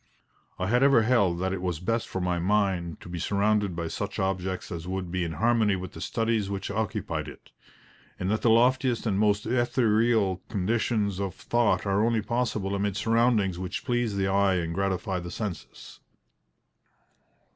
[0.57, 3.87] I had ever held that it was best for my mind to be surrounded by
[3.87, 7.51] such objects as would be in harmony with the studies which occupied it,
[8.19, 13.59] and that the loftiest and most ethereal conditions of thought are only possible amid surroundings
[13.59, 15.99] which please the eye and gratify the senses.